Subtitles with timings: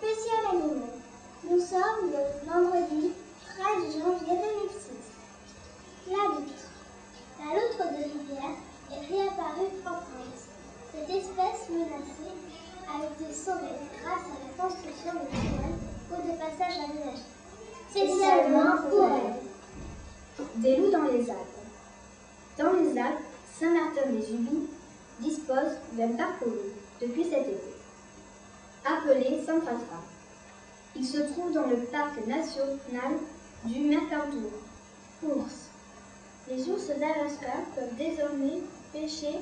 [0.00, 0.92] spécial animaux.
[1.48, 3.12] Nous sommes le vendredi
[3.56, 4.79] 13 janvier 2006.
[12.88, 15.78] A été sauvée grâce à la construction de tunnels
[16.10, 17.22] ou de passages aménagés.
[17.90, 20.56] Spécialement pour elle.
[20.56, 21.60] Des loups dans les Alpes.
[22.58, 23.24] Dans les Alpes,
[23.58, 24.68] Saint-Martin-des-Ubis
[25.20, 27.74] dispose d'un parc aux loups depuis cet été,
[28.84, 29.74] appelé Park.
[30.96, 33.18] Il se trouve dans le parc national
[33.64, 34.50] du Mercantour.
[35.22, 35.70] Ours.
[36.48, 38.60] Les ours d'Alaska peuvent désormais
[38.92, 39.40] pêcher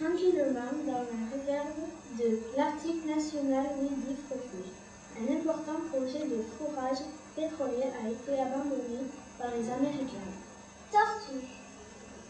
[0.00, 4.72] tranquillement dans la réserve de l'Arctique National Wildlife Refuge.
[5.16, 7.00] Un important projet de fourrage
[7.34, 10.32] pétrolier a été abandonné par les Américains.
[10.92, 11.48] Tortue.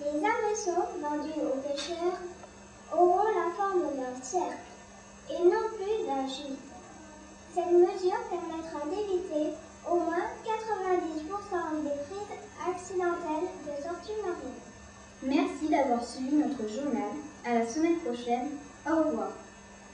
[0.00, 2.20] Les arceaux vendus aux pêcheurs
[2.92, 4.70] auront la forme d'un cercle
[5.30, 6.70] et non plus d'un gîte.
[7.52, 9.54] Cette mesure permettra d'éviter
[9.90, 14.62] au moins 90% des prises accidentelles de tortues marines.
[15.22, 17.10] Merci d'avoir suivi notre journal.
[17.44, 18.48] À la semaine prochaine.
[18.86, 19.32] Au revoir.